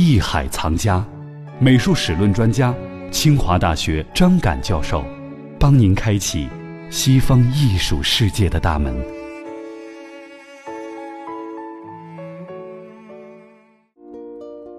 [0.00, 1.04] 艺海藏家，
[1.58, 2.72] 美术史论专家，
[3.10, 5.04] 清华大学张敢教授，
[5.58, 6.48] 帮您开启
[6.88, 8.94] 西方艺术世界的大门。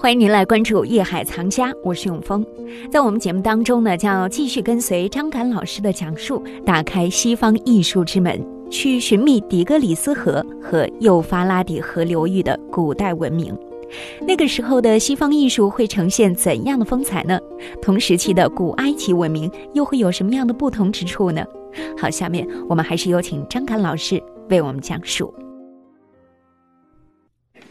[0.00, 2.44] 欢迎您来关注《艺海藏家》，我是永峰。
[2.90, 13.56] 在我们节目当中呢，将继续跟随张敢老师的讲述，打开西方艺术之门，去寻觅底格里斯河和幼发拉底河流域的古代文明。
[14.26, 17.38] 那个时候的西方艺术会呈现怎样的风采呢？
[17.80, 21.44] 同时期的古埃及文明又会有什么样的不同之处呢？
[21.98, 25.32] 好，下面我们还是有请张敢老师为我们讲述。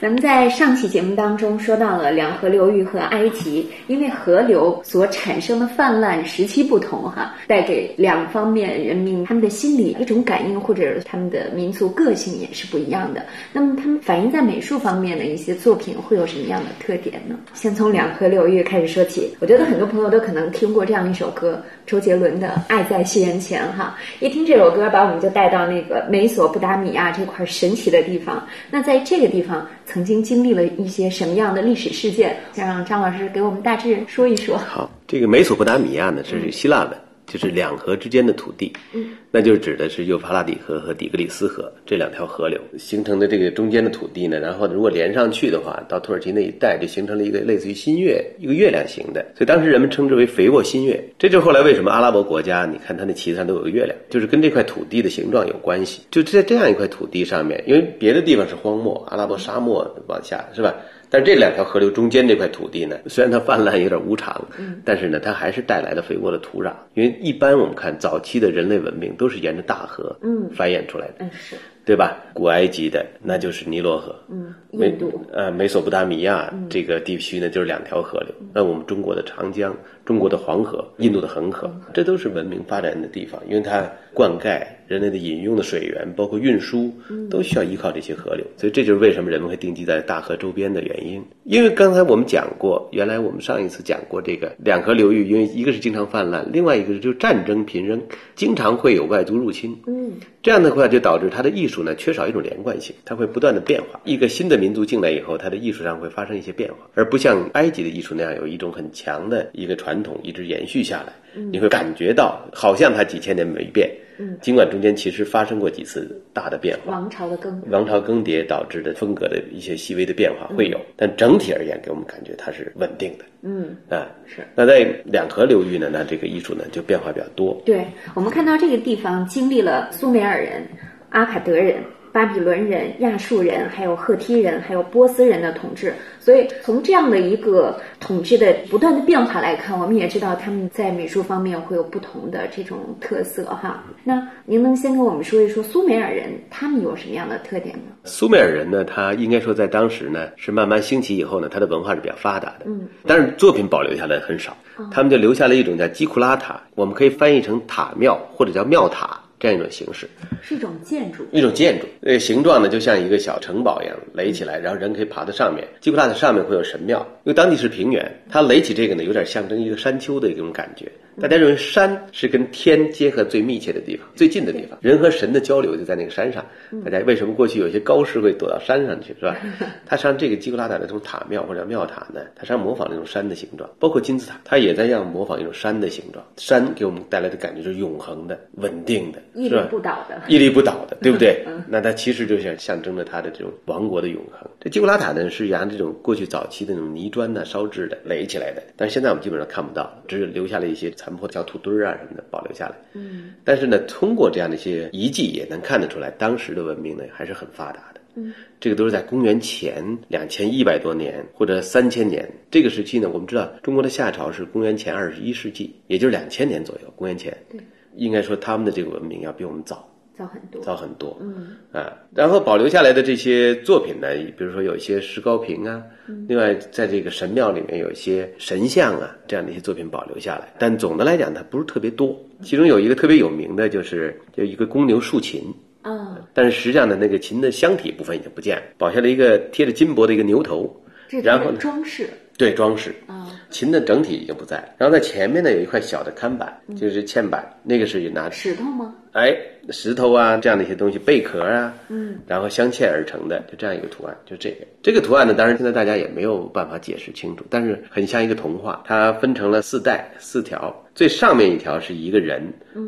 [0.00, 13.26] 咱们在上期节目当中说到了两河流域和埃及，因为河流所产生的泛滥时期不同，哈，带给两方面人民他们的心理一种感应，或者他们的民族个性也是不一样的。
[13.52, 17.34] 那么他们反映在美术方面的一些作品会有什么样的特点呢？
[17.52, 28.46] 先从两河流域开始说起，我觉得很多朋友都可能听过这样一首歌，周杰伦的《爱在西元前》哈，一听这首歌，把我们就带到那个美索不达米亚这块神奇的地方。
[28.70, 29.66] 那在这个地方。
[29.90, 32.36] 曾经经历了一些什么样的历史事件？
[32.52, 34.58] 想让张老师给我们大致说一说。
[34.58, 36.92] 好，这个美索不达米亚呢，是希腊文，
[37.28, 38.72] 就是两河之间的土地。
[38.92, 44.40] 嗯，那就指的是幼发拉底河和底格里斯河这两条河流形成的这个中间的土地呢。
[44.40, 49.20] 然后如果连上去的话，到土耳其那一带就形成了一个类似于新月，一个月亮形的。
[49.36, 51.02] 所以当时人们称之为肥沃新月。
[51.18, 56.02] 这就是后来为什么阿拉伯国家，你看它那旗子上都有个月亮，就是跟这块土地的形状有关系。
[56.10, 60.74] 就在这样一块土地上面，因为别的地方是荒漠，阿拉伯沙漠往下是吧？
[61.10, 64.46] 但这两条河流中间这块土地呢， 虽然它泛滥有点无常，
[64.84, 66.72] 但是呢，它还是带来了肥沃的土壤。
[66.94, 70.16] 因为一般我们看早期的人类文明都是沿着大河
[70.54, 71.56] 繁衍出来的，嗯是。
[71.88, 72.18] 对吧？
[72.34, 78.28] 古埃及的那就是尼罗河，嗯，印度，呃，美索不达米亚这个地区呢，就是两条河流。
[78.52, 86.92] 那我们中国的长江、中国的黄河、印度的恒河，这都是文明发展的地方，因为它灌溉、人类的饮用的水源，包括运输，
[87.30, 88.44] 都需要依靠这些河流。
[88.56, 91.22] 所以这就是为什么人们会定居在大河周边的原因。
[91.44, 98.02] 因为刚才我们讲过，原来我们上一次讲过这个两河流域，因为一个是经常泛滥，另外一个就是战争频仍，
[98.34, 99.78] 经常会有外族入侵。
[99.86, 100.12] 嗯，
[100.42, 101.82] 这样的话就导致它的艺术。
[101.82, 104.00] 呢，缺少一种连贯性，它会不断的变化。
[104.04, 111.12] 一个新的民族进来以后，它的艺术上会发生一些变化，而不像埃及的艺术那样有一种很强的一个传统一直延续下来。
[111.52, 113.88] 你会感觉到好像它几千年没变。
[114.18, 123.24] 嗯，尽管中间其实发生过几次大的变化，王朝的更王朝更迭导致的风格的一些细微的变化会有，但整体而言给我们感觉它是稳定的。
[123.42, 124.46] 嗯啊是。
[124.54, 127.60] 那在两河流域呢，那这个艺术呢就变化比较多。
[127.64, 130.62] 对我们看到这个地方经历了苏美尔人。
[131.10, 131.82] 阿卡德人、
[132.18, 135.94] 巴比伦人、亚述人，还有赫梯人，还有波斯人的统治。
[136.18, 143.84] 所以从这样的一个统治的不断的变化来看，我们也知道他们在美术方面会有不同的这种特色哈。
[144.02, 147.92] 那您能先跟我们说一说苏美尔人他们有什么样的特点呢？
[148.02, 152.64] 苏美尔人呢，他应该说在当时呢是慢慢兴起以后呢，他的文化是比较发达的。
[152.66, 154.56] 嗯，但是作品保留下来很少，
[154.90, 159.20] 他们就留下了一种叫基库拉塔，我们可以翻译成塔庙或者叫庙塔。
[159.38, 160.08] 这样一种形式，
[160.42, 161.86] 是一种建筑，一种建筑。
[162.00, 165.66] 那个，形状呢就像一个小城堡一样垒起来，然后人可以爬到上面。
[165.80, 170.90] 基普拉的上面会有神庙，因为当地是平原，它垒起这个呢，有点象征一个山丘的一种感觉。
[171.20, 176.46] 大家认为山是跟天结合最密切的地方，最近的地方，人和神的交流就在那个山上。
[176.84, 179.36] 大家为什么过去有些高士会躲到山上去，是吧？
[179.84, 186.24] 它实际上这个基库拉塔的这种塔庙或者庙塔呢，它实际上模仿那种山的形状，包括金字塔，它也在样模仿一种山的形状。
[186.36, 191.44] 山给我们带来的感觉就是永恒的、稳定的，屹立不倒的，屹立不倒的， 对不对？
[191.68, 194.48] 那它其实就像象征着它的这种王国的永恒。
[194.60, 200.88] 这基古拉塔呢，是沿这种过去早期的那种泥砖呢烧制的垒起来的，但是现在我们基本上看不到，只是留下了一些。
[200.98, 217.60] 残破的小土堆儿啊什么的保留下来，嗯，但是呢，通过这样的一些遗迹也能看得出来，当时的文明呢还是很发达的，嗯，这个都是在公元前两千一百多年或者三千年这个时期呢，我们知道中国的夏朝是公元前二十一世纪，也就是两千年左右，公元前，对，
[217.98, 219.84] 应该说他们的这个文明要比我们早。
[220.16, 221.56] 早很多，早很多，嗯。
[221.70, 225.80] 啊，然后保留下来的这些作品呢，比如说有一些石膏瓶啊，
[226.26, 232.18] 另外在这个神庙里面有一些神像啊，这样的一些作品保留下来，但总的来讲它不是特别多。
[232.42, 240.82] 其中有一个特别有名的就是有一个公牛竖琴，啊，但是实际上呢，那个琴的箱体部分已经不见了，保下了一个贴着金箔的一个牛头，
[241.22, 242.10] 然后装饰。
[242.36, 242.94] 对装饰。
[243.08, 243.17] 啊，
[243.50, 248.94] 琴的整体已经不在，然后在前面呢有一块小的看板，就是嵌板，那个是拿石头吗？
[249.12, 249.34] 哎，
[249.70, 254.66] 石头啊这样的一些东西，贝壳啊，嗯，然后镶嵌而成的，就这样一个图案，就这个。
[254.82, 258.82] 这个图案呢，当然现在大家也没有办法解释清楚，但是很像一个童话。
[258.86, 262.42] 它分成了四代四条，最上面一条是一个人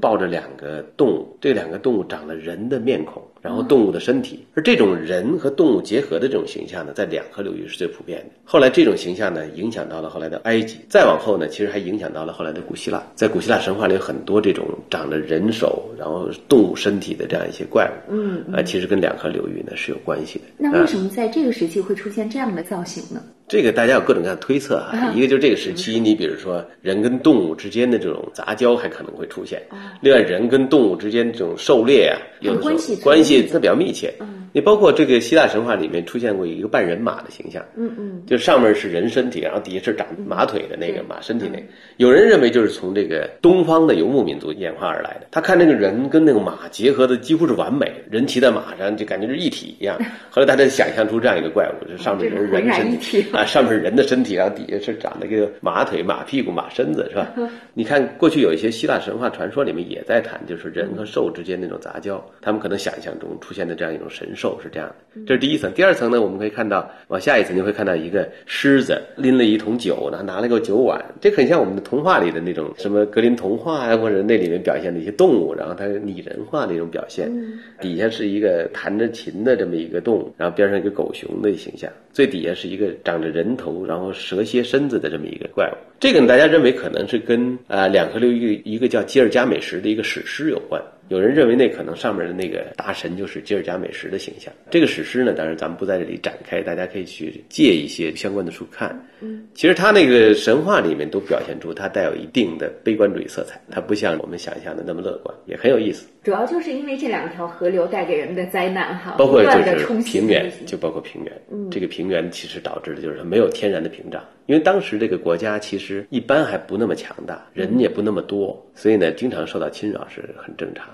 [0.00, 3.22] 抱着两个动物，这两个动物长了人的面孔。
[3.40, 8.26] 然后动物的身体，而这种人和动物结合的这种形象呢，在两河流域是最普遍的。
[8.44, 13.02] 后来这种形象呢，影响到了后来的埃及，再往后呢，其实还影响到了后来的古希腊。
[13.14, 20.44] 在古希腊神话里，有很多这种长着人手，然后动物身体的这样一些怪物，嗯，啊，其实跟两河流域呢是有关系的。
[20.58, 23.22] 那为什么在这个时期会出现这样的造型呢？
[23.48, 29.60] 这个大家有各种各样的推测啊，一个就是这个时期，你比如说人跟动物之间的这种杂交还可能会出现，
[30.00, 34.14] 另外人跟动物之间这种狩猎啊，有关系关系它比较密切。
[34.52, 41.64] 你包括这个希腊神话里面出现过一个半人马的形象，嗯嗯，就上面是人身体，然后底下是长马腿的那个马身体那个。
[41.96, 45.26] 有人认为就是从这个东方的游牧民族演化而来的。
[45.30, 49.98] 他看那个人跟那个马结合的几乎是完美，人骑在马上就感觉是一体一样。
[50.30, 57.32] 后来大家想象出这样一个怪物，就上面是人身体啊，上面是人的身体，然后底下是长了一个马腿、马屁股、马身子，是吧？
[57.74, 64.94] 你看过去有一些希腊神话传说里面也在谈，就是人和兽之间那种杂交，他们可能想象中出现的这样一种神兽是这样的。
[65.26, 77.30] 这是第一层，第二层呢，我们可以看到往下一层就会看到一个狮子拎了一桶酒，然后拿了个酒碗，这很像我们的童话里的那种什么格林童话啊，或者那里面表现的一些动物，然后它拟人化的一种表现。
[77.78, 85.76] 底下是一个弹着琴的这么一个动物，然后边上一个狗熊的形象，最底下是一个长着人头，然后蛇蝎身子的这么一个怪物。
[86.00, 90.82] 这个大家认为可能是跟啊两河流域一个叫吉尔加美什的一个史诗有关。
[91.08, 94.52] 有人认为那可能上面的那个大神就是吉尔加美什的形象。
[94.70, 98.98] 这个史诗呢，当然咱们不在这里展开，大家可以去借一些相关的书看。
[99.20, 106.06] 嗯，其实他那个神话里面都表现出他带有一定的悲观主义色彩，他不像我们想象的那么乐观，也很有意思。
[106.22, 111.32] 主要就是因为这两条河流带给人们的灾难哈，包括就是平原，就包括平原。
[111.50, 120.86] 嗯，这个平原其实导致的就是没有天然的屏障，因为当时这个国家其实一般还不那么强大，人也不那么多，所以呢，经常受到侵扰是很正常。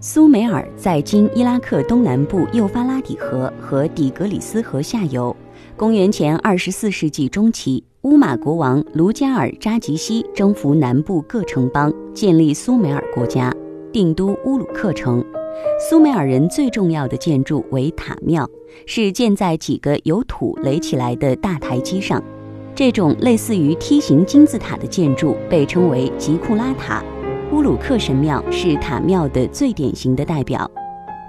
[0.00, 5.36] 苏美尔在今伊拉克东南部幼发拉底河和底格里斯河下游。
[5.76, 13.52] 公元前二十四世纪中期，乌马国王卢加尔扎吉西征服南部各城邦，建立苏美尔国家，
[13.92, 15.24] 定都乌鲁克城。
[15.88, 18.48] 苏美尔人最重要的建筑为塔庙，
[18.86, 22.22] 是建在几个由土垒起来的大台基上。
[22.74, 27.02] 这种类似于梯形金字塔的建筑被称为吉库拉塔。
[27.52, 30.70] 乌鲁克神庙是塔庙的最典型的代表。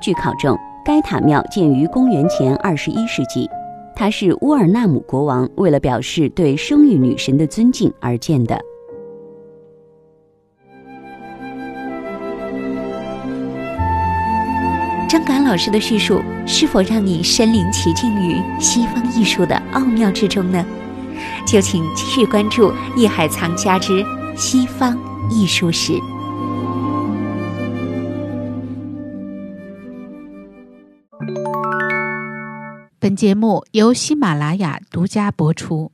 [0.01, 3.47] 据考证，该塔庙建于公元前二十一世纪，
[3.95, 8.59] 它是乌尔纳姆国王为了表示对生育女神的尊敬而建的。
[15.07, 20.65] 张敢老师的叙述是否让你身临其境于西方艺术的奥妙之中呢？
[21.45, 24.03] 就请继续关注《艺海藏家之
[24.35, 24.97] 西方
[25.29, 25.93] 艺术史》。
[33.01, 35.91] 本节目由喜马拉雅独家播出。